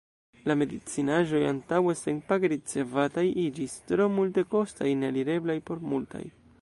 La 0.51 0.53
medicinaĵoj, 0.59 1.41
antaŭe 1.49 1.93
senpage 1.99 2.51
ricevataj, 2.55 3.25
iĝis 3.43 3.77
tro 3.93 4.09
multekostaj, 4.17 4.89
nealireblaj 5.03 5.59
por 5.69 5.89
multaj. 5.93 6.25